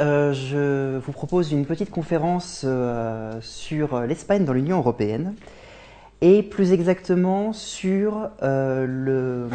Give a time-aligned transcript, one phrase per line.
[0.00, 5.34] euh, je vous propose une petite conférence euh, sur l'Espagne dans l'Union européenne
[6.22, 9.46] et plus exactement sur euh,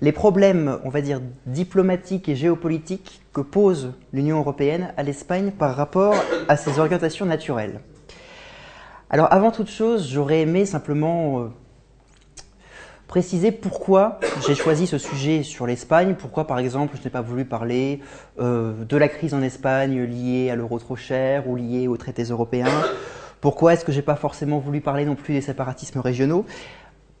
[0.00, 5.74] les problèmes, on va dire, diplomatiques et géopolitiques que pose l'Union européenne à l'Espagne par
[5.74, 6.14] rapport
[6.48, 7.80] à ses orientations naturelles.
[9.10, 11.50] Alors avant toute chose, j'aurais aimé simplement
[13.10, 17.44] préciser pourquoi j'ai choisi ce sujet sur l'Espagne, pourquoi par exemple je n'ai pas voulu
[17.44, 17.98] parler
[18.38, 22.22] euh, de la crise en Espagne liée à l'euro trop cher ou liée aux traités
[22.22, 22.68] européens,
[23.40, 26.46] pourquoi est-ce que j'ai pas forcément voulu parler non plus des séparatismes régionaux?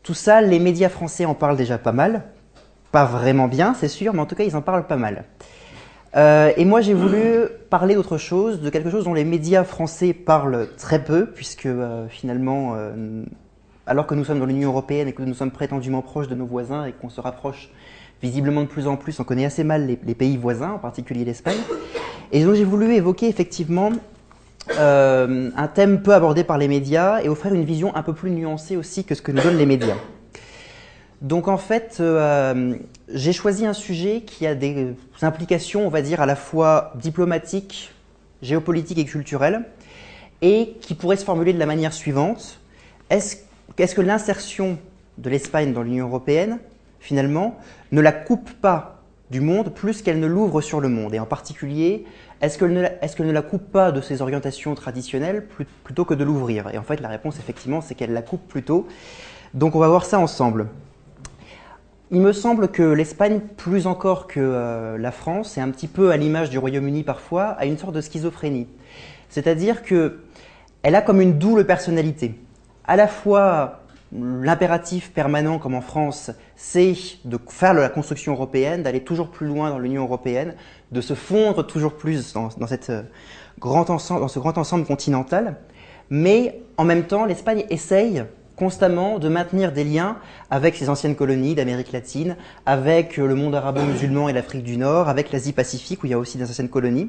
[0.04, 2.22] Tout ça, les médias français en parlent déjà pas mal,
[2.92, 5.24] pas vraiment bien c'est sûr, mais en tout cas ils en parlent pas mal.
[6.14, 10.12] Euh, et moi j'ai voulu parler d'autre chose, de quelque chose dont les médias français
[10.12, 12.76] parlent très peu, puisque euh, finalement
[13.86, 16.46] alors que nous sommes dans l'Union européenne et que nous sommes prétendument proches de nos
[16.46, 17.70] voisins et qu'on se rapproche
[18.22, 21.58] visiblement de plus en plus, on connaît assez mal les, pays voisins, en particulier l'Espagne.
[22.32, 23.92] Et donc j'ai voulu évoquer effectivement
[24.78, 28.30] euh, un thème peu abordé par les médias et offrir une vision un peu plus
[28.30, 29.96] nuancée aussi que ce que nous donnent les médias.
[31.22, 32.74] Donc en fait, euh,
[33.12, 37.92] j'ai choisi un sujet qui a des implications, on va dire, à la fois diplomatiques,
[38.42, 39.64] géopolitiques et culturelles,
[40.40, 42.60] et qui pourrait se formuler de la manière suivante.
[43.10, 43.36] Est-ce
[43.78, 44.78] est-ce que l'insertion
[45.18, 46.58] de l'Espagne dans l'Union européenne,
[46.98, 47.58] finalement,
[47.92, 51.14] ne la coupe pas du monde plus qu'elle ne l'ouvre sur le monde?
[51.14, 52.04] Et en particulier,
[52.40, 55.46] est-ce qu'elle ne, la coupe pas de ses orientations traditionnelles
[55.84, 56.68] plutôt que de l'ouvrir?
[56.72, 58.86] Et en fait, la réponse, effectivement, c'est qu'elle la coupe plutôt.
[59.54, 60.68] Donc on va voir ça ensemble.
[62.12, 66.10] Il me semble que l'Espagne, plus encore que euh, la France, et un petit peu
[66.10, 68.66] à l'image du Royaume-Uni parfois, a une sorte de schizophrénie.
[69.28, 72.34] C'est-à-dire qu'elle a comme une double personnalité
[72.90, 79.04] à la fois l'impératif permanent, comme en France, c'est de faire la construction européenne, d'aller
[79.04, 80.56] toujours plus loin dans l'Union européenne,
[80.90, 83.02] de se fondre toujours plus dans, cette, euh,
[83.60, 85.58] grand ensemble, dans ce grand ensemble continental.
[86.10, 88.24] Mais en même temps, l'Espagne essaye
[88.56, 90.16] constamment de maintenir des liens
[90.50, 95.30] avec ses anciennes colonies d'Amérique latine, avec le monde arabo-musulman et l'Afrique du Nord, avec
[95.30, 97.08] l'Asie-Pacifique où il y a aussi des anciennes colonies.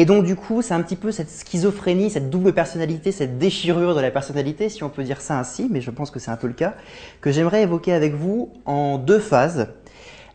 [0.00, 3.96] Et donc du coup, c'est un petit peu cette schizophrénie, cette double personnalité, cette déchirure
[3.96, 6.36] de la personnalité, si on peut dire ça ainsi, mais je pense que c'est un
[6.36, 6.74] peu le cas,
[7.20, 9.66] que j'aimerais évoquer avec vous en deux phases.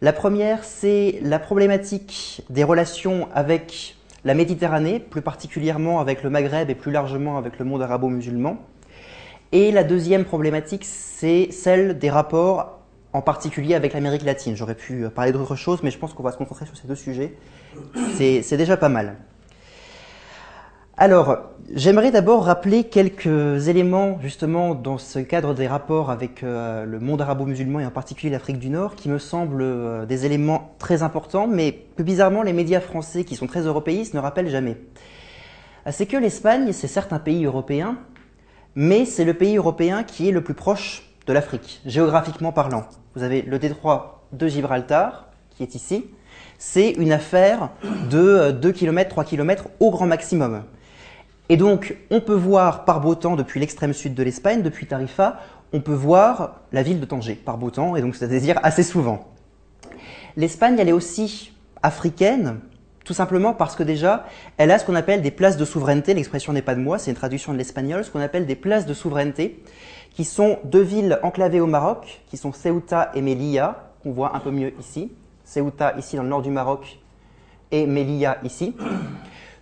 [0.01, 6.69] La première, c'est la problématique des relations avec la Méditerranée, plus particulièrement avec le Maghreb
[6.69, 8.57] et plus largement avec le monde arabo-musulman.
[9.53, 12.79] Et la deuxième problématique, c'est celle des rapports
[13.13, 14.57] en particulier avec l'Amérique latine.
[14.57, 16.95] J'aurais pu parler d'autres choses, mais je pense qu'on va se concentrer sur ces deux
[16.95, 17.37] sujets.
[18.17, 19.15] C'est déjà pas mal.
[20.95, 21.37] Alors,
[21.73, 27.19] j'aimerais d'abord rappeler quelques éléments justement dans ce cadre des rapports avec euh, le monde
[27.19, 31.47] arabo-musulman et en particulier l'Afrique du Nord qui me semblent euh, des éléments très importants
[31.47, 34.77] mais que bizarrement les médias français qui sont très européistes ne rappellent jamais.
[35.89, 37.97] C'est que l'Espagne, c'est certes un pays européen,
[38.75, 42.85] mais c'est le pays européen qui est le plus proche de l'Afrique, géographiquement parlant.
[43.15, 46.05] Vous avez le détroit de Gibraltar qui est ici,
[46.59, 47.69] c'est une affaire
[48.11, 50.63] de 2 km, 3 km au grand maximum.
[51.49, 55.39] Et donc, on peut voir par beau temps depuis l'extrême sud de l'Espagne, depuis Tarifa,
[55.73, 59.27] on peut voir la ville de Tanger par beau temps, et donc c'est-à-dire assez souvent.
[60.37, 62.59] L'Espagne, elle est aussi africaine,
[63.03, 64.25] tout simplement parce que déjà,
[64.57, 67.11] elle a ce qu'on appelle des places de souveraineté, l'expression n'est pas de moi, c'est
[67.11, 69.61] une traduction de l'espagnol, ce qu'on appelle des places de souveraineté,
[70.11, 74.39] qui sont deux villes enclavées au Maroc, qui sont Ceuta et Melilla, qu'on voit un
[74.39, 75.11] peu mieux ici.
[75.43, 76.99] Ceuta ici dans le nord du Maroc
[77.71, 78.75] et Melilla ici.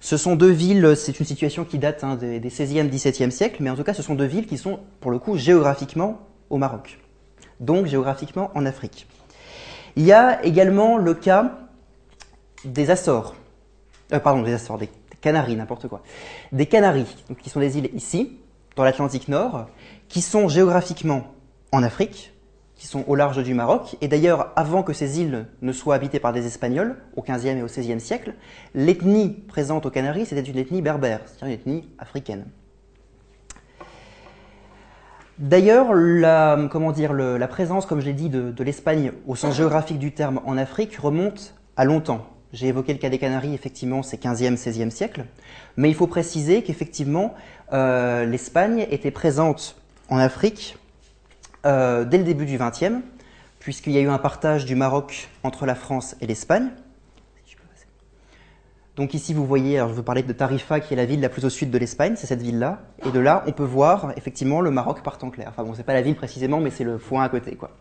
[0.03, 3.69] Ce sont deux villes, c'est une situation qui date hein, des, 16e, 17e siècles, mais
[3.69, 6.99] en tout cas, ce sont deux villes qui sont, pour le coup, géographiquement au Maroc,
[7.59, 9.07] donc géographiquement en Afrique.
[9.95, 11.59] Il y a également le cas
[12.65, 13.35] des Açores,
[14.11, 14.89] euh, pardon, des Açores, des
[15.21, 16.01] Canaries, n'importe quoi.
[16.51, 18.39] Des Canaries, qui sont des îles ici,
[18.75, 19.67] dans l'Atlantique Nord,
[20.09, 21.27] qui sont géographiquement
[21.71, 22.33] en Afrique,
[22.81, 23.95] qui sont au large du Maroc.
[24.01, 27.61] Et d'ailleurs, avant que ces îles ne soient habitées par des Espagnols, au XVe et
[27.61, 28.33] au XVIe siècle,
[28.73, 32.45] l'ethnie présente aux Canaries, c'était une ethnie berbère, c'est-à-dire une ethnie africaine.
[35.37, 39.99] D'ailleurs, la, comment dire, la présence, comme je l'ai dit, de, l'Espagne au sens géographique
[39.99, 42.25] du terme en Afrique remonte à longtemps.
[42.51, 45.25] J'ai évoqué le cas des Canaries, effectivement, c'est 15e, 16e siècle.
[45.77, 47.35] Mais il faut préciser qu'effectivement,
[47.73, 49.75] euh, l'Espagne était présente
[50.09, 50.77] en Afrique
[51.65, 53.03] euh, dès le début du XXe,
[53.59, 56.69] puisqu'il y a eu un partage du Maroc entre la France et l'Espagne.
[58.97, 61.29] Donc ici, vous voyez, alors je vous parlais de Tarifa, qui est la ville la
[61.29, 62.81] plus au sud de l'Espagne, c'est cette ville-là.
[63.05, 65.47] Et de là, on peut voir effectivement le Maroc partant clair.
[65.49, 67.71] Enfin bon, c'est pas la ville précisément, mais c'est le foin à côté, quoi.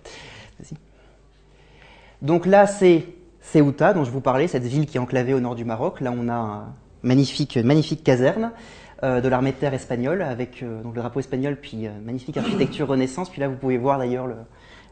[2.23, 3.07] Donc là, c'est
[3.41, 6.01] Ceuta, dont je vous parlais, cette ville qui est enclavée au nord du Maroc.
[6.01, 6.73] Là, on a une
[7.03, 8.53] magnifique, magnifique caserne
[9.03, 13.31] de l'armée de terre espagnole avec donc le drapeau espagnol, puis magnifique architecture Renaissance.
[13.31, 14.29] Puis là, vous pouvez voir d'ailleurs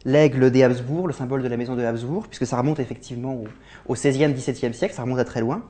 [0.05, 3.41] l'aigle des Habsbourg, le symbole de la maison de Habsbourg, puisque ça remonte effectivement
[3.87, 5.63] au, 16e, 17e siècle, ça remonte à très loin.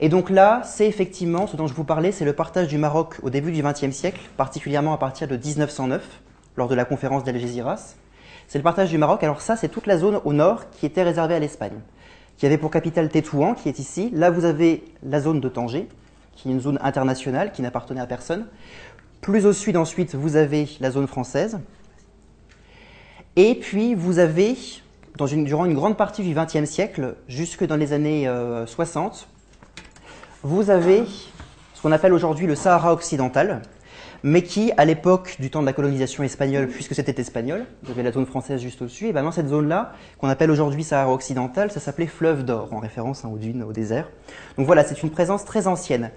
[0.00, 3.16] Et donc là, c'est effectivement ce dont je vous parlais, c'est le partage du Maroc
[3.22, 6.20] au début du XXe siècle, particulièrement à partir de 1909,
[6.56, 7.94] lors de la conférence d'Algésiras.
[8.48, 9.22] C'est le partage du Maroc.
[9.22, 11.80] Alors ça, c'est toute la zone au nord qui était réservée à l'Espagne,
[12.36, 14.10] qui avait pour capitale Tétouan, qui est ici.
[14.12, 15.88] Là, vous avez la zone de Tanger,
[16.36, 18.46] qui est une zone internationale qui n'appartenait à personne.
[19.20, 21.58] Plus au sud, ensuite, vous avez la zone française.
[23.36, 24.56] Et puis, vous avez,
[25.18, 28.30] durant une grande partie du XXe siècle, jusque dans les années
[28.66, 29.80] 60, euh,
[30.42, 31.04] vous avez
[31.74, 33.62] ce qu'on appelle aujourd'hui le Sahara occidental,
[34.26, 38.02] mais qui, à l'époque du temps de la colonisation espagnole, puisque c'était espagnol, vous avez
[38.02, 41.70] la zone française juste au-dessus, et bien dans cette zone-là, qu'on appelle aujourd'hui Sahara occidental,
[41.70, 44.08] ça s'appelait Fleuve d'Or, en référence hein, aux dunes, au désert.
[44.56, 46.10] Donc voilà, c'est une présence très ancienne.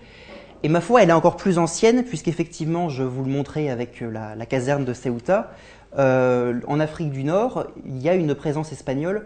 [0.64, 4.10] Et ma foi, elle est encore plus ancienne, puisqu'effectivement, je vous le montrais avec euh,
[4.10, 5.52] la, la caserne de Ceuta,
[6.00, 9.26] euh, en Afrique du Nord, il y a une présence espagnole,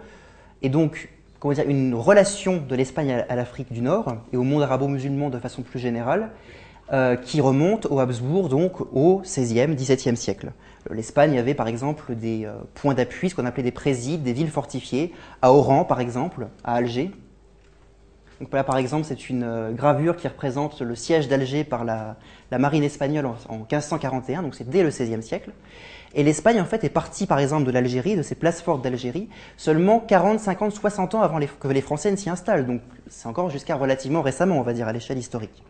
[0.63, 4.63] et donc comment dire, une relation de l'Espagne à l'Afrique du Nord et au monde
[4.63, 6.29] arabo-musulman de façon plus générale,
[6.93, 10.51] euh, qui remonte au Habsbourg, donc au XVIe, XVIIe siècle.
[10.89, 14.49] L'Espagne avait par exemple des euh, points d'appui, ce qu'on appelait des présides, des villes
[14.49, 17.11] fortifiées, à Oran par exemple, à Alger.
[18.41, 22.17] Donc là par exemple c'est une euh, gravure qui représente le siège d'Alger par la,
[22.51, 25.51] marine espagnole en, en 1541, donc c'est dès le XVIe siècle.
[26.13, 29.29] Et l'Espagne, en fait, est partie, par exemple, de l'Algérie, de ces places fortes d'Algérie,
[29.55, 32.65] seulement 40, 50, 60 ans avant que les Français ne s'y installent.
[32.65, 35.63] Donc, c'est encore jusqu'à relativement récemment, on va dire, à l'échelle historique.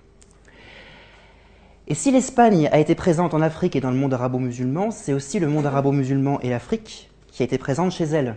[1.87, 5.39] Et si l'Espagne a été présente en Afrique et dans le monde arabo-musulman, c'est aussi
[5.39, 8.35] le monde arabo-musulman et l'Afrique qui a été présente chez elle.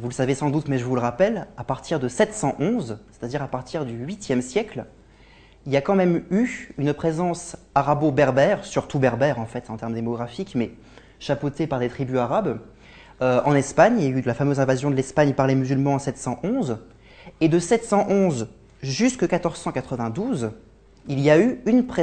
[0.00, 3.42] Vous le savez sans doute, mais je vous le rappelle, à partir de 711, c'est-à-dire
[3.42, 4.84] à partir du 8e siècle,
[5.66, 9.94] il y a quand même eu une présence arabo-berbère, surtout berbère en fait en termes
[9.94, 10.70] démographiques, mais
[11.18, 12.60] chapeautée par des tribus arabes.
[13.22, 15.94] Euh, en Espagne, il y a eu la fameuse invasion de l'Espagne par les musulmans
[15.94, 16.78] en 711,
[17.40, 18.48] et de 711
[18.82, 20.52] jusqu'à 1492,
[21.08, 21.58] il y a eu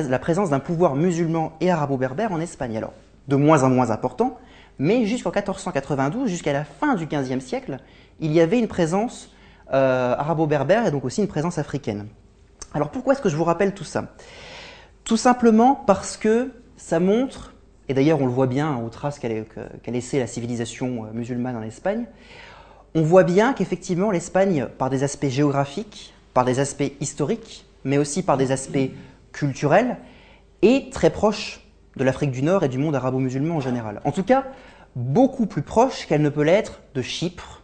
[0.10, 2.78] la présence d'un pouvoir musulman et arabo-berbère en Espagne.
[2.78, 2.94] Alors,
[3.28, 4.38] de moins en moins important,
[4.80, 7.78] mais jusqu'en 1492, jusqu'à la fin du XVe siècle,
[8.19, 9.31] il y avait une présence
[9.74, 12.07] euh, arabo-berbère et donc aussi une présence africaine.
[12.74, 14.13] Alors pourquoi est-ce que je vous rappelle tout ça?
[15.04, 17.54] Tout simplement parce que ça montre,
[17.88, 19.30] et d'ailleurs on le voit bien aux traces qu'a
[19.88, 22.06] laissé la civilisation euh, musulmane en Espagne,
[22.96, 28.24] on voit bien qu'effectivement l'Espagne, par des aspects géographiques, par des aspects historiques, mais aussi
[28.24, 28.90] par des aspects
[29.32, 29.98] culturels,
[30.62, 31.62] est très proche
[31.96, 34.02] de l'Afrique du Nord et du monde arabo-musulman en général.
[34.04, 34.46] En tout cas,
[34.96, 37.62] beaucoup plus proche qu'elle ne peut l'être de Chypre,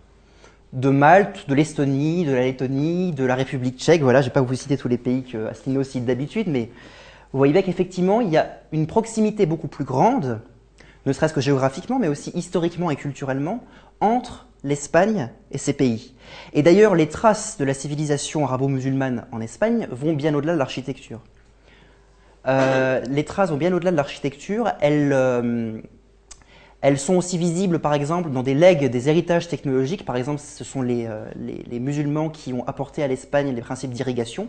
[0.73, 4.01] de Malte, de l'Estonie, de la Lettonie, de la République tchèque.
[4.01, 6.69] Voilà, je ne vais pas vous citer tous les pays que Asselineau cite d'habitude, mais
[7.33, 10.39] vous voyez bien qu'effectivement, il y a une proximité beaucoup plus grande,
[11.05, 13.63] ne serait-ce que géographiquement, mais aussi historiquement et culturellement,
[14.01, 16.13] entre l'Espagne et ces pays.
[16.53, 21.21] Et d'ailleurs, les traces de la civilisation arabo-musulmane en Espagne vont bien au-delà de l'architecture.
[22.47, 24.71] Euh, les traces vont bien au-delà de l'architecture.
[24.81, 25.79] Elles, euh,
[26.81, 30.05] elles, sont aussi visibles, par exemple, dans des legs, des héritages technologiques.
[30.05, 31.25] Par exemple, ce sont les, euh,
[31.79, 34.47] musulmans qui ont apporté à l'Espagne les principes d'irrigation,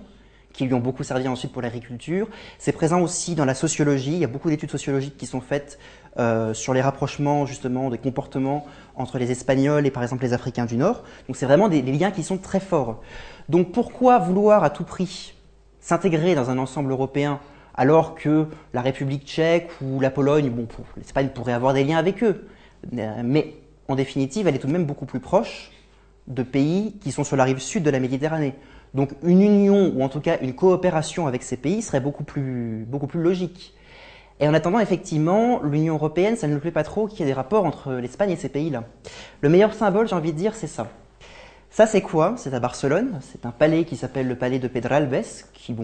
[0.52, 2.28] qui lui ont beaucoup servi ensuite pour l'agriculture.
[2.58, 4.12] C'est présent aussi dans la sociologie.
[4.12, 5.78] Il y a beaucoup d'études sociologiques qui sont faites
[6.18, 8.66] euh, sur les rapprochements justement des comportements
[8.96, 11.02] entre les Espagnols et par exemple les Africains du Nord.
[11.26, 13.00] Donc c'est vraiment des, liens qui sont très forts.
[13.48, 15.34] Donc pourquoi vouloir à tout prix
[15.80, 17.40] s'intégrer dans un ensemble européen
[17.74, 20.68] alors que la République tchèque ou la Pologne, bon,
[20.98, 22.46] l'Espagne pourrait avoir des liens avec eux,
[22.92, 23.54] mais
[23.88, 25.70] en définitive, elle est tout de même beaucoup plus proche
[26.28, 28.54] de pays qui sont sur la rive sud de la Méditerranée.
[28.94, 32.86] Donc une union ou en tout cas une coopération avec ces pays serait beaucoup plus,
[33.14, 33.74] logique.
[34.40, 37.26] Et en attendant, effectivement, l'Union européenne, ça ne lui plaît pas trop qu'il y ait
[37.26, 38.84] des rapports entre l'Espagne et ces pays-là.
[39.40, 40.88] Le meilleur symbole, j'ai envie de dire, c'est ça.
[41.70, 42.34] Ça, c'est quoi?
[42.36, 43.20] C'est à Barcelone.
[43.20, 45.22] C'est un palais qui s'appelle le palais de Pedralbes,
[45.54, 45.74] qui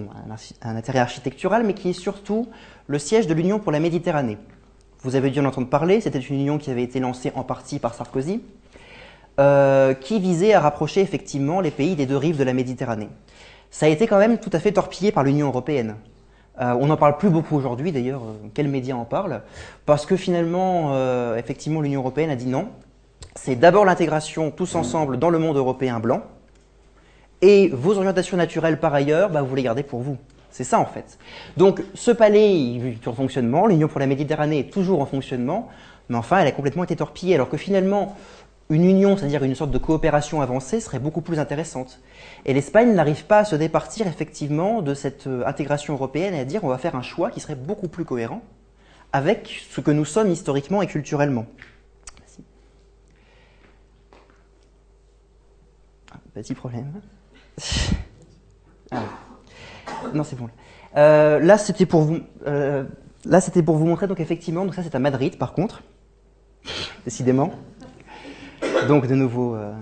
[0.62, 2.48] a un, intérêt architectural, mais qui est surtout
[2.88, 4.38] le siège de l'Union pour la Méditerranée.
[5.00, 6.00] Vous avez dû en entendre parler.
[6.00, 8.42] C'était une union qui avait été lancée en partie par Sarkozy,
[9.38, 13.08] euh, qui visait à rapprocher effectivement les pays des deux rives de la Méditerranée.
[13.70, 15.96] Ça a été quand même tout à fait torpillé par l'Union européenne.
[16.60, 19.42] Euh, on n'en parle plus beaucoup aujourd'hui d'ailleurs, euh, quels médias en parlent
[19.86, 20.92] Parce que finalement,
[21.36, 22.68] effectivement, l'Union européenne a dit non.
[23.34, 26.22] C'est d'abord l'intégration tous ensemble dans le monde européen blanc,
[27.40, 30.16] et vos orientations naturelles par ailleurs, bah, vous les gardez pour vous.
[30.50, 31.18] C'est ça en fait.
[31.56, 35.68] Donc ce palais, est en fonctionnement, l'Union pour la Méditerranée est toujours en fonctionnement,
[36.08, 38.16] mais enfin elle a complètement été torpillée, alors que finalement,
[38.70, 42.00] une union, c'est-à-dire une sorte de coopération avancée, serait beaucoup plus intéressante.
[42.44, 46.44] Et l'Espagne n'arrive pas à se départir effectivement de cette euh, intégration européenne et à
[46.44, 48.42] dire on va faire un choix qui serait beaucoup plus cohérent
[49.12, 51.46] avec ce que nous sommes historiquement et culturellement.
[56.34, 56.92] petit problème.
[58.90, 59.02] Ah.
[60.14, 60.48] Non, c'est bon.
[60.96, 62.20] Euh, là, c'était pour vous.
[62.46, 62.84] Euh,
[63.24, 64.06] là, c'était pour vous montrer.
[64.06, 65.82] Donc, effectivement, donc ça, c'est à Madrid, par contre,
[67.04, 67.52] décidément.
[68.86, 69.54] Donc, de nouveau.
[69.54, 69.72] Euh,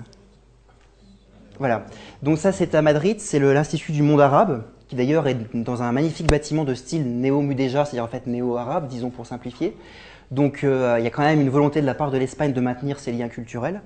[1.58, 1.86] voilà.
[2.22, 3.20] Donc, ça, c'est à Madrid.
[3.20, 7.86] C'est l'Institut du monde arabe, qui d'ailleurs est dans un magnifique bâtiment de style néo-mudéjar,
[7.86, 9.76] c'est-à-dire en fait néo-arabe, disons pour simplifier.
[10.30, 12.98] Donc, il y a quand même une volonté de la part de l'Espagne de maintenir
[12.98, 13.82] ses liens culturels.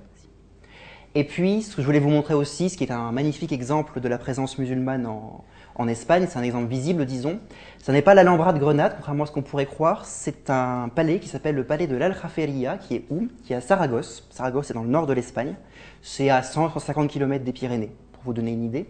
[1.17, 4.01] Et puis, ce que je voulais vous montrer aussi, ce qui est un magnifique exemple
[4.01, 5.45] de la présence musulmane en,
[5.89, 7.41] Espagne, c'est un exemple visible, disons.
[7.79, 10.05] Ce n'est pas l'Alhambra de Grenade, contrairement à ce qu'on pourrait croire.
[10.05, 13.29] C'est un palais qui s'appelle le palais de l'Aljaferia, qui est où?
[13.45, 14.29] Qui est à Saragosse.
[14.31, 15.55] Saragosse est dans le nord de l'Espagne.
[16.03, 18.87] C'est à 150 km des Pyrénées, pour vous donner une idée.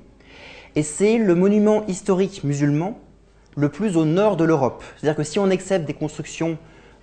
[0.75, 2.99] Et c'est le monument historique musulman
[3.57, 4.83] le plus au nord de l'Europe.
[4.97, 6.59] C'est-à-dire que si on accepte des constructions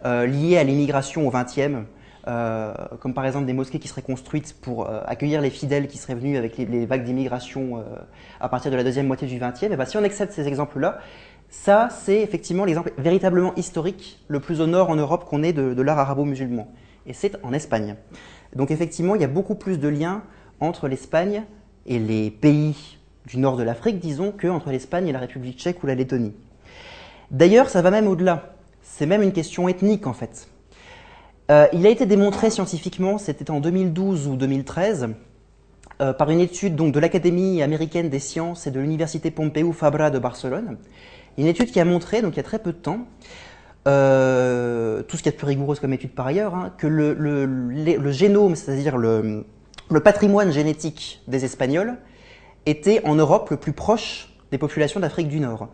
[0.05, 1.85] euh, liées à l'immigration au XXe,
[2.27, 5.97] euh, comme par exemple des mosquées qui seraient construites pour euh, accueillir les fidèles qui
[5.97, 7.83] seraient venus avec les, vagues d'immigration euh,
[8.41, 10.99] à partir de la deuxième moitié du XXe, et ben, si on accepte ces exemples-là,
[11.49, 15.81] ça c'est effectivement l'exemple véritablement historique le plus au nord en Europe qu'on ait de,
[15.81, 16.67] l'art arabo-musulman.
[17.05, 17.95] Et c'est en Espagne.
[18.55, 20.23] Donc effectivement, il y a beaucoup plus de liens
[20.59, 21.43] entre l'Espagne
[21.85, 25.87] et les pays du nord de l'Afrique, disons, qu'entre l'Espagne et la République tchèque ou
[25.87, 26.33] la Lettonie.
[27.31, 28.53] D'ailleurs, ça va même au-delà.
[28.81, 30.49] C'est même une question ethnique en fait.
[31.49, 35.09] Euh, il a été démontré scientifiquement, c'était en 2012 ou 2013,
[36.01, 40.09] euh, par une étude donc, de l'Académie américaine des sciences et de l'Université Pompeu Fabra
[40.09, 40.77] de Barcelone.
[41.37, 43.07] Une étude qui a montré, donc il y a très peu de temps,
[43.87, 48.55] euh, tout ce qui est plus rigoureuse comme étude par ailleurs, hein, que le, génome,
[48.55, 49.45] c'est-à-dire le,
[50.03, 51.95] patrimoine génétique des Espagnols,
[52.65, 55.69] était en Europe le plus proche des populations d'Afrique du Nord.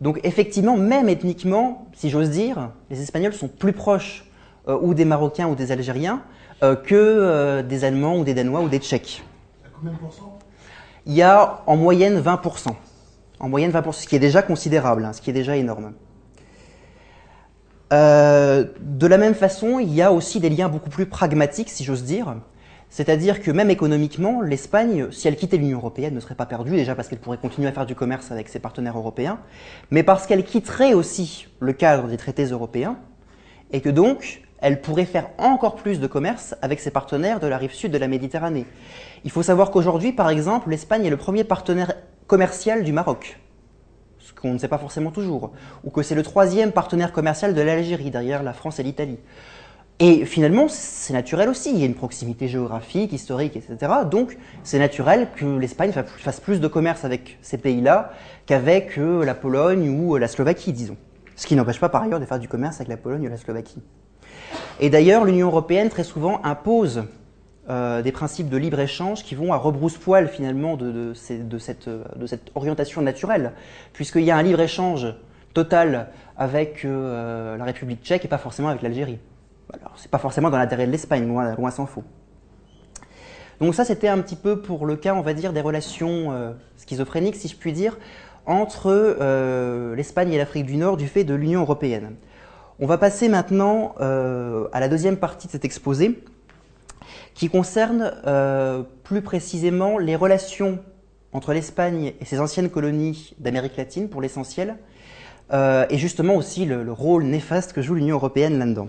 [0.00, 4.25] Donc effectivement, même ethniquement, si j'ose dire, les Espagnols sont plus proches
[4.66, 6.22] ou des Marocains ou des Algériens
[6.62, 9.22] euh, que euh, des Allemands ou des Danois ou des Tchèques.
[9.74, 10.38] combien de pourcents?
[11.04, 12.68] Il y a en moyenne 20%.
[13.38, 15.92] En moyenne 20%, ce qui est déjà considérable, hein, ce qui est déjà énorme.
[17.90, 22.02] de la même façon, il y a aussi des liens beaucoup plus pragmatiques, si j'ose
[22.02, 22.36] dire.
[22.88, 26.94] C'est-à-dire que même économiquement, l'Espagne, si elle quittait l'Union européenne, ne serait pas perdue, déjà
[26.94, 29.38] parce qu'elle pourrait continuer à faire du commerce avec ses partenaires européens,
[29.90, 32.96] mais parce qu'elle quitterait aussi le cadre des traités européens,
[33.72, 37.56] et que donc elle pourrait faire encore plus de commerce avec ses partenaires de la
[37.56, 38.66] rive sud de la Méditerranée.
[39.22, 41.92] Il faut savoir qu'aujourd'hui, par exemple, l'Espagne est le premier partenaire
[42.26, 43.38] commercial du Maroc,
[44.18, 45.52] ce qu'on ne sait pas forcément toujours,
[45.84, 49.20] ou que c'est le troisième partenaire commercial de l'Algérie, derrière la France et l'Italie.
[50.00, 53.92] Et finalement, c'est naturel aussi, il y a une proximité géographique, historique, etc.
[54.10, 58.10] Donc, c'est naturel que l'Espagne fasse plus de commerce avec ces pays-là
[58.46, 60.96] qu'avec euh, la Pologne ou la Slovaquie, disons.
[61.36, 63.36] Ce qui n'empêche pas par ailleurs de faire du commerce avec la Pologne ou la
[63.36, 63.80] Slovaquie.
[64.78, 67.04] Et d'ailleurs, l'Union européenne très souvent impose
[67.70, 71.88] euh, des principes de libre-échange qui vont à rebrousse-poil finalement de, cette,
[72.54, 73.52] orientation naturelle,
[73.92, 75.14] puisqu'il y a un libre-échange
[75.54, 79.18] total avec euh, la République tchèque et pas forcément avec l'Algérie.
[79.72, 82.04] Alors, c'est pas forcément dans l'intérêt de l'Espagne, loin, s'en faut.
[83.60, 86.52] Donc ça, c'était un petit peu pour le cas, on va dire, des relations euh,
[86.76, 87.98] schizophréniques, si je puis dire,
[88.44, 88.92] entre
[89.96, 92.14] l'Espagne et l'Afrique du Nord du fait de l'Union européenne.
[92.78, 96.22] On va passer maintenant euh, à la deuxième partie de cet exposé,
[97.32, 100.78] qui concerne euh, plus précisément les relations
[101.32, 104.76] entre l'Espagne et ses anciennes colonies d'Amérique latine, pour l'essentiel,
[105.54, 108.88] euh, et justement aussi le, rôle néfaste que joue l'Union européenne là-dedans.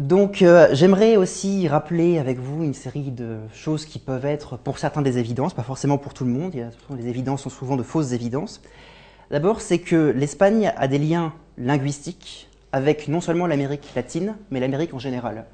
[0.00, 5.02] Donc j'aimerais aussi rappeler avec vous une série de choses qui peuvent être pour certains
[5.02, 6.54] des évidences, pas forcément pour tout le monde,
[6.96, 8.60] les évidences sont souvent de fausses évidences.
[9.30, 14.94] D'abord, c'est que l'Espagne a des liens linguistiques avec non seulement l'Amérique latine, mais l'Amérique
[14.94, 15.44] en général.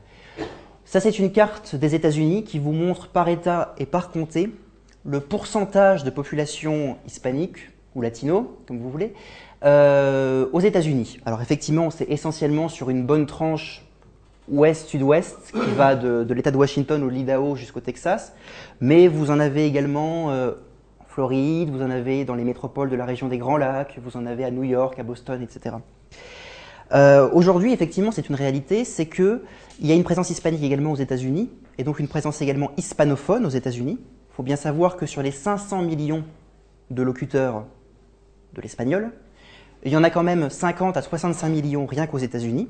[0.85, 4.51] Ça, c'est une carte des États-Unis qui vous montre par État et par comté
[5.05, 9.13] le pourcentage de population hispanique ou latino, comme vous voulez,
[9.65, 11.19] euh, aux États-Unis.
[11.27, 13.85] Alors effectivement, c'est essentiellement sur une bonne tranche
[14.49, 18.35] ouest-sud-ouest qui va de, l'État de Washington au l'Idaho jusqu'au Texas,
[18.81, 20.53] mais vous en avez également euh,
[21.15, 24.27] Floride, vous en avez dans les métropoles de la région des Grands Lacs, vous en
[24.27, 25.77] avez à New York, à Boston, etc.
[26.93, 29.41] Euh, aujourd'hui, effectivement, c'est une réalité, c'est qu'il
[29.81, 33.51] y a une présence hispanique également aux États-Unis, et donc une présence également hispanophone aux
[33.51, 34.01] États-Unis.
[34.01, 36.25] Il faut bien savoir que sur les 500 millions
[36.91, 37.65] de locuteurs
[38.55, 39.13] de l'espagnol,
[39.85, 42.69] il y en a quand même 50 à 65 millions rien qu'aux États-Unis,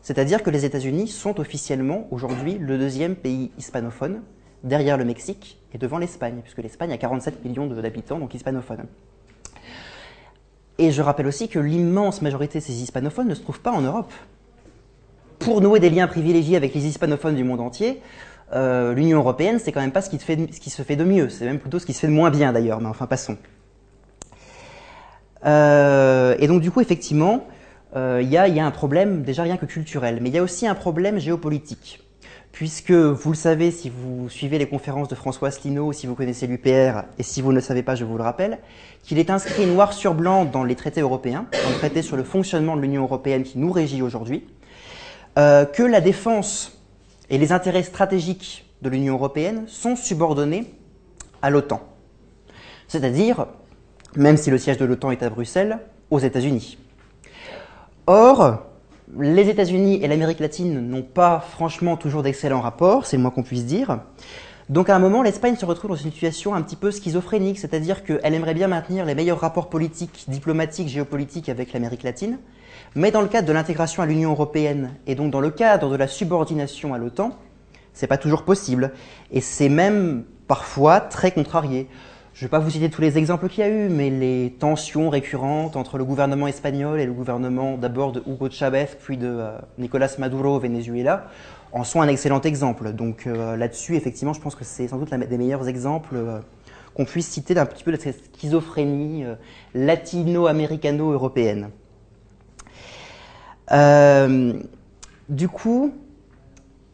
[0.00, 4.22] C'est-à-dire que les États-Unis sont officiellement aujourd'hui le deuxième pays hispanophone,
[4.62, 8.86] derrière le Mexique et devant l'Espagne, puisque l'Espagne a 47 millions d'habitants, donc hispanophones.
[10.78, 13.80] Et je rappelle aussi que l'immense majorité de ces hispanophones ne se trouvent pas en
[13.80, 14.12] Europe.
[15.38, 18.00] Pour nouer des liens privilégiés avec les hispanophones du monde entier,
[18.52, 21.58] euh, l'Union européenne, c'est quand même pas ce qui, se fait de mieux, c'est même
[21.58, 23.36] plutôt ce qui se fait de moins bien d'ailleurs, mais enfin passons.
[25.44, 27.46] Euh, et donc du coup, effectivement,
[27.96, 30.66] euh, il y, a un problème déjà rien que culturel, mais il y a aussi
[30.66, 32.03] un problème géopolitique.
[32.54, 36.46] Puisque vous le savez si vous suivez les conférences de François Asselineau, si vous connaissez
[36.46, 38.60] l'UPR, et si vous ne le savez pas, je vous le rappelle,
[39.02, 42.22] qu'il est inscrit noir sur blanc dans les traités européens, dans le traité sur le
[42.22, 44.46] fonctionnement de l'Union européenne qui nous régit aujourd'hui,
[45.36, 46.80] euh, que la défense
[47.28, 50.72] et les intérêts stratégiques de l'Union européenne sont subordonnés
[51.42, 51.80] à l'OTAN.
[52.86, 53.48] C'est-à-dire,
[54.14, 55.80] même si le siège de l'OTAN est à Bruxelles,
[56.12, 56.78] aux États-Unis.
[58.06, 58.62] Or,
[59.18, 63.42] les États-Unis et l'Amérique latine n'ont pas franchement toujours d'excellents rapports, c'est le moins qu'on
[63.42, 63.98] puisse dire.
[64.70, 68.02] Donc à un moment, l'Espagne se retrouve dans une situation un petit peu schizophrénique, c'est-à-dire
[68.02, 72.38] qu'elle aimerait bien maintenir les meilleurs rapports politiques, diplomatiques, géopolitiques avec l'Amérique latine,
[72.94, 75.96] mais dans le cadre de l'intégration à l'Union européenne et donc dans le cadre de
[75.96, 77.36] la subordination à l'OTAN,
[77.92, 78.92] c'est pas toujours possible
[79.30, 81.88] et c'est même parfois très contrarié.
[82.34, 84.56] Je ne vais pas vous citer tous les exemples qu'il y a eu, mais les
[84.58, 89.28] tensions récurrentes entre le gouvernement espagnol et le gouvernement d'abord de Hugo Chavez, puis de
[89.28, 91.28] euh, Nicolas Maduro au Venezuela,
[91.70, 92.92] en sont un excellent exemple.
[92.92, 96.40] Donc euh, là-dessus, effectivement, je pense que c'est sans doute l'un des meilleurs exemples euh,
[96.94, 99.26] qu'on puisse citer d'un petit peu de cette schizophrénie
[99.72, 101.70] latino-américano-européenne.
[105.28, 105.94] du coup,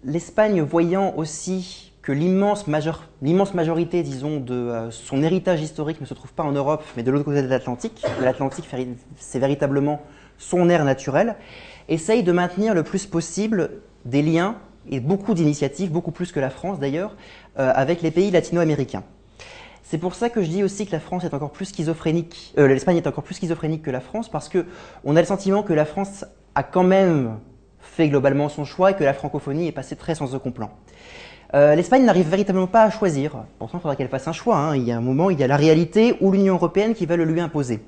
[0.04, 6.32] l'Espagne voyant aussi que l'immense majorité, disons, de euh, son héritage historique ne se trouve
[6.32, 8.02] pas en Europe, mais de l'autre côté de l'Atlantique.
[8.20, 8.68] L'Atlantique,
[9.16, 10.00] c'est véritablement
[10.38, 11.36] son air naturel.
[11.88, 14.56] Essaye de maintenir le plus possible des liens
[14.88, 17.14] et beaucoup d'initiatives, beaucoup plus que la France d'ailleurs,
[17.58, 19.04] euh, avec les pays latino-américains.
[19.82, 22.68] C'est pour ça que je dis aussi que la France est encore plus schizophrénique, euh,
[22.68, 24.64] l'Espagne est encore plus schizophrénique que la France, parce que
[25.04, 27.38] on a le sentiment que la France a quand même
[27.80, 30.70] fait globalement son choix et que la francophonie est passée très sans second plan.
[31.54, 33.44] Euh, L'Espagne n'arrive véritablement pas à choisir.
[33.58, 34.56] Pourtant, il faudra qu'elle fasse un choix.
[34.56, 34.76] Hein.
[34.76, 37.16] Il y a un moment, il y a la réalité ou l'Union européenne qui va
[37.16, 37.80] le lui imposer.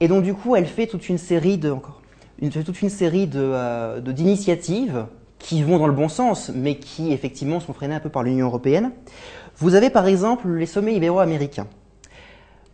[0.00, 2.02] Et donc, du coup, elle fait toute une série de, encore,
[2.40, 5.06] toute une série euh, d'initiatives
[5.38, 8.46] qui vont dans le bon sens, mais qui effectivement sont freinées un peu par l'Union
[8.46, 8.92] européenne.
[9.56, 11.66] Vous avez par exemple les sommets ibéro-américains.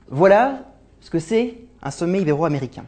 [0.08, 0.64] Voilà
[1.00, 2.84] ce que c'est un sommet ibéro-américain.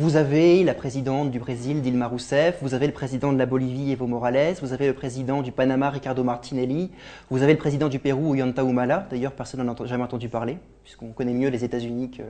[0.00, 3.90] Vous avez la présidente du Brésil, Dilma Rousseff, vous avez le président de la Bolivie,
[3.90, 6.92] Evo Morales, vous avez le président du Panama, Ricardo Martinelli,
[7.30, 10.58] vous avez le président du Pérou, Ollanta Humala, d'ailleurs personne n'en a jamais entendu parler,
[10.84, 12.22] puisqu'on connaît mieux les États-Unis que,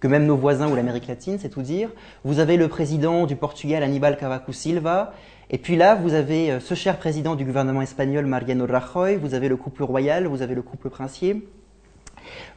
[0.00, 1.88] que même nos voisins ou l'Amérique latine, c'est tout dire.
[2.24, 5.12] Vous avez le président du Portugal, Aníbal Cavaco Silva,
[5.50, 9.34] et puis là, vous avez euh, ce cher président du gouvernement espagnol, Mariano Rajoy, vous
[9.34, 11.46] avez le couple royal, vous avez le couple princier.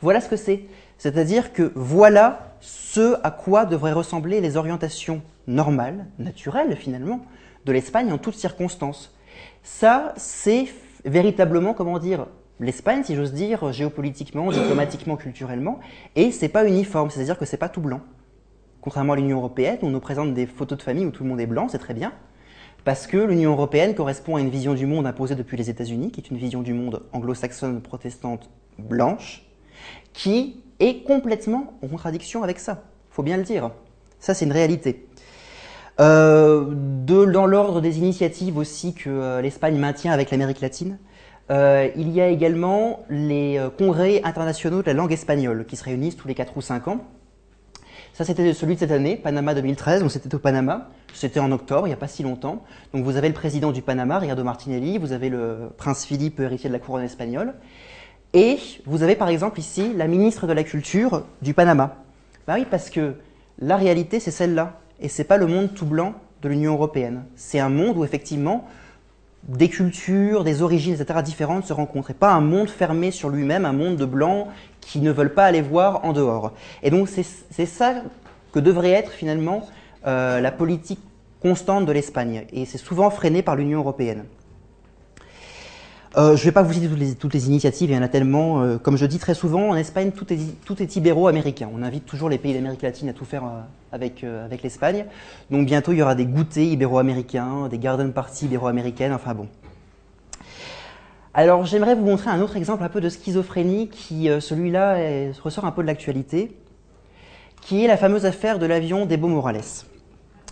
[0.02, 0.66] Voilà ce que c'est.
[1.02, 7.26] C'est-à-dire que voilà ce à quoi devraient ressembler les orientations normales, naturelles finalement,
[7.66, 9.12] de l'Espagne en toutes circonstances.
[9.64, 10.68] Ça, c'est
[11.04, 12.28] véritablement, comment dire,
[12.60, 15.80] l'Espagne, si j'ose dire, géopolitiquement, diplomatiquement, culturellement,
[16.16, 18.02] et c'est pas uniforme, c'est-à-dire que c'est pas tout blanc.
[18.82, 21.42] Contrairement à l'Union européenne, on nous présente des photos de famille où tout le monde
[21.42, 22.14] est blanc, c'est très bien,
[22.84, 26.22] parce que l'Union européenne correspond à une vision du monde imposée depuis les États-Unis, qui
[26.22, 29.48] est une vision du monde anglo-saxonne, protestante, blanche,
[30.14, 32.84] qui est complètement en contradiction avec ça.
[33.10, 33.72] faut bien le dire.
[34.20, 35.08] Ça, c'est une réalité.
[36.00, 36.66] Euh,
[37.06, 40.98] dans l'ordre des initiatives aussi que euh, l'Espagne maintient avec l'Amérique latine,
[41.50, 46.16] euh, il y a également les congrès internationaux de la langue espagnole qui se réunissent
[46.16, 47.02] tous les 4 ou 5 ans.
[48.14, 50.90] Ça, c'était celui de cette année, Panama 2013, donc c'était au Panama.
[51.14, 52.64] C'était en octobre, il n'y a pas si longtemps.
[52.94, 56.70] Donc vous avez le président du Panama, Ricardo Martinelli, vous avez le prince Philippe, héritier
[56.70, 57.54] de la couronne espagnole,
[58.34, 61.98] et vous avez par exemple ici la ministre de la Culture du Panama.
[62.48, 63.16] Bah oui, parce que
[63.60, 64.80] la réalité, c'est celle-là.
[65.00, 67.26] Et c'est pas le monde tout blanc de l'Union européenne.
[67.36, 68.68] C'est un monde où effectivement
[69.44, 71.22] des cultures, des origines, etc.
[71.24, 72.12] différentes se rencontrent.
[72.12, 74.48] Et pas un monde fermé sur lui-même, un monde de blancs
[74.80, 76.54] qui ne veulent pas aller voir en dehors.
[76.84, 78.04] Et donc c'est ça
[78.52, 79.68] que devrait être finalement
[80.08, 81.00] euh, la politique
[81.42, 82.46] constante de l'Espagne.
[82.54, 84.26] Et c'est souvent freiné par l'Union européenne.
[86.18, 88.62] Euh, je ne vais pas vous citer toutes les, initiatives, il y en a tellement.
[88.62, 91.70] Euh, comme je dis très souvent, en Espagne, tout est, ibéro-américain.
[91.74, 93.62] On invite toujours les pays d'Amérique latine à tout faire euh,
[93.94, 95.06] avec, avec l'Espagne.
[95.52, 99.48] Donc bientôt, il y aura des goûters ibéro-américains, des garden parties ibéro-américaines, enfin bon.
[101.34, 105.72] Alors j'aimerais vous montrer un autre exemple un peu de schizophrénie qui, celui-là, ressort un
[105.72, 106.58] peu de l'actualité,
[107.62, 109.62] qui est la fameuse affaire de l'avion d'Ebo Morales.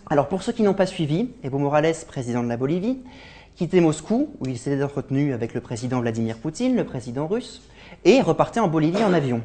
[0.09, 2.99] Alors pour ceux qui n'ont pas suivi, Evo Morales, président de la Bolivie,
[3.59, 7.61] quittait Moscou, où il s'était entretenu avec le président Vladimir Poutine, le président russe,
[8.05, 9.41] et repartait en Bolivie en avion.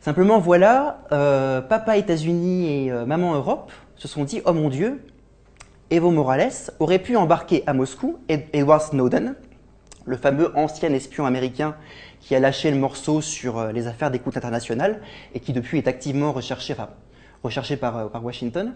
[0.00, 5.02] Simplement, voilà, euh, papa États-Unis et euh, maman Europe se sont dit, oh mon Dieu,
[5.90, 9.34] Evo Morales aurait pu embarquer à Moscou Edward Snowden,
[10.06, 11.76] le fameux ancien espion américain
[12.20, 15.02] qui a lâché le morceau sur euh, les affaires d'écoute internationale
[15.34, 16.74] et qui depuis est activement recherché,
[17.42, 18.74] recherché par, par, Washington.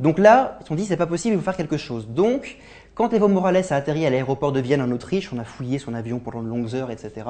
[0.00, 2.08] Donc là, ils se sont dit, c'est pas possible, il faut faire quelque chose.
[2.08, 2.58] Donc,
[2.94, 5.94] quand Evo Morales a atterri à l'aéroport de Vienne en Autriche, on a fouillé son
[5.94, 7.26] avion pendant de longues heures, etc.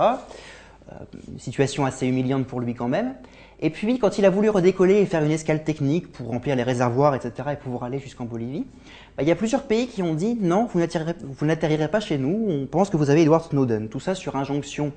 [0.90, 0.94] Euh,
[1.38, 3.14] situation assez humiliante pour lui quand même.
[3.60, 6.64] Et puis, quand il a voulu redécoller et faire une escale technique pour remplir les
[6.64, 8.66] réservoirs, etc., et pouvoir aller jusqu'en Bolivie,
[9.16, 12.46] bah, il y a plusieurs pays qui ont dit non, vous n'atterrirez pas chez nous,
[12.48, 13.88] on pense que vous avez Edward Snowden.
[13.88, 14.92] Tout ça sur injonction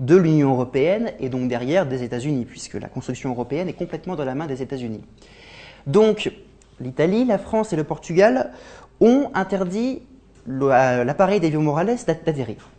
[0.00, 4.24] de l'Union européenne et donc derrière des États-Unis, puisque la construction européenne est complètement dans
[4.24, 5.02] la main des États-Unis.
[5.86, 6.30] Donc,
[6.80, 8.52] l'Italie, la France et le Portugal
[9.00, 10.02] ont interdit
[10.46, 12.70] l'appareil d'Evo Morales d'atterrir.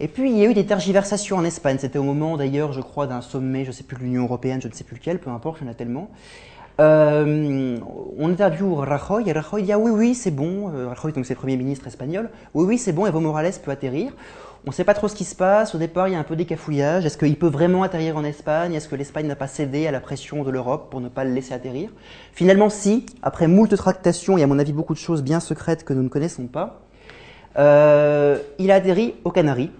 [0.00, 1.76] Et puis il y a eu des tergiversations en Espagne.
[1.78, 4.66] C'était au moment d'ailleurs, je crois, d'un sommet, je ne sais plus l'Union européenne, je
[4.66, 6.10] ne sais plus lequel, peu importe, il y en a tellement.
[6.80, 7.78] Euh,
[8.18, 10.70] on interviewe Rajoy et Rajoy dit ah oui oui c'est bon.
[10.74, 12.30] Euh, Rajoy donc c'est le premier ministre espagnol.
[12.54, 13.06] Oui oui c'est bon.
[13.06, 14.12] Evo Morales peut atterrir.
[14.64, 15.74] On ne sait pas trop ce qui se passe.
[15.74, 17.04] Au départ il y a un peu des cafouillages.
[17.04, 18.74] Est-ce qu'il peut vraiment atterrir en Espagne?
[18.74, 21.32] Est-ce que l'Espagne n'a pas cédé à la pression de l'Europe pour ne pas le
[21.32, 21.90] laisser atterrir?
[22.32, 23.06] Finalement si.
[23.22, 26.08] Après moult tractations et à mon avis beaucoup de choses bien secrètes que nous ne
[26.08, 26.80] connaissons pas,
[27.58, 29.70] euh, il a atterri aux Canaries.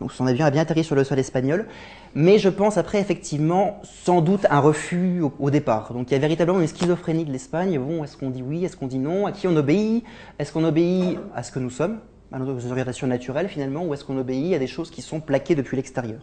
[0.00, 1.66] Donc son avion a bien atterri sur le sol espagnol,
[2.14, 5.92] mais je pense après effectivement sans doute un refus au, départ.
[5.92, 7.78] Donc il y a véritablement une schizophrénie de l'Espagne.
[7.78, 9.26] Bon, est-ce qu'on dit oui, est-ce qu'on dit non?
[9.26, 10.04] À qui on obéit?
[10.38, 11.98] Est-ce qu'on obéit à ce que nous sommes,
[12.32, 15.54] à nos orientations naturelles finalement, ou est-ce qu'on obéit à des choses qui sont plaquées
[15.54, 16.20] depuis l'extérieur?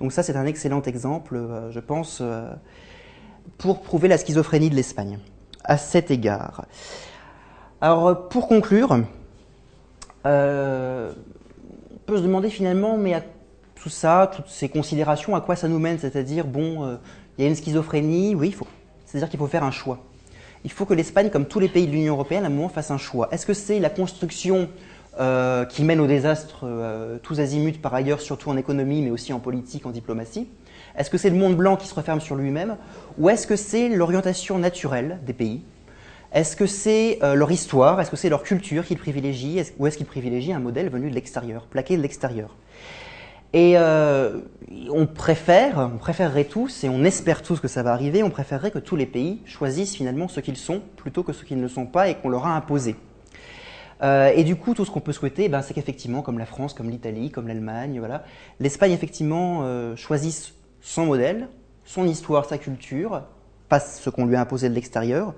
[0.00, 2.50] Donc ça c'est un excellent exemple, euh, je pense, euh,
[3.58, 5.18] pour prouver la schizophrénie de l'Espagne.
[5.64, 6.66] À cet égard.
[7.80, 8.98] Alors pour conclure,
[10.26, 11.12] euh,
[11.92, 13.22] on peut se demander finalement, mais à
[13.84, 16.96] tout ça, toutes ces considérations, à quoi ça nous mène C'est-à-dire, bon, euh,
[17.36, 18.66] il y a une schizophrénie, oui, il faut.
[19.04, 19.98] C'est-à-dire qu'il faut faire un choix.
[20.64, 22.90] Il faut que l'Espagne, comme tous les pays de l'Union européenne, à un moment fasse
[22.90, 23.28] un choix.
[23.30, 24.70] Est-ce que c'est la construction
[25.20, 29.34] euh, qui mène au désastre euh, tous azimuts par ailleurs, surtout en économie, mais aussi
[29.34, 30.48] en politique, en diplomatie?
[30.96, 32.78] Est-ce que c'est le monde blanc qui se referme sur lui-même?
[33.18, 35.60] Ou est-ce que c'est l'orientation naturelle des pays?
[36.32, 40.06] Est-ce que c'est leur histoire, est-ce que c'est leur culture qu'ils privilégient, ou est-ce qu'ils
[40.06, 42.56] privilégient un modèle venu de l'extérieur, plaqué de l'extérieur?
[43.54, 44.40] Et euh,
[44.90, 48.72] on préfère, on préférerait tous, et on espère tous que ça va arriver, on préférerait
[48.72, 51.86] que tous les pays choisissent finalement ce qu'ils sont plutôt que ce qu'ils ne sont
[51.86, 52.96] pas et qu'on leur a imposé.
[54.02, 56.74] Euh, et du coup, tout ce qu'on peut souhaiter, ben, c'est qu'effectivement, comme la France,
[56.74, 58.24] comme l'Italie, comme l'Allemagne, voilà,
[58.58, 59.64] l'Espagne effectivement
[59.94, 61.48] choisisse son modèle,
[61.84, 63.22] son histoire, sa culture,
[63.68, 65.32] pas ce qu'on lui a imposé de l'extérieur,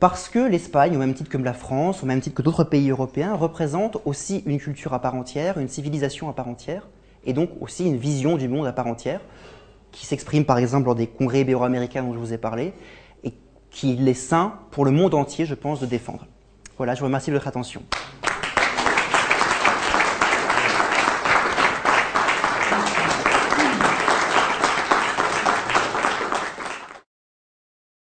[0.00, 2.90] parce que l'Espagne, au même titre que la France, au même titre que d'autres pays
[2.90, 6.88] européens, représente aussi une culture à part entière, une civilisation à part entière,
[7.26, 9.20] et donc aussi une vision du monde à part entière,
[9.92, 12.72] qui s'exprime par exemple lors des congrès ibéro-américains dont je vous ai parlé,
[13.22, 13.32] et
[13.70, 16.26] qu'il est sain pour le monde entier, je pense, de défendre.
[16.76, 17.82] Voilà, je vous remercie de votre attention.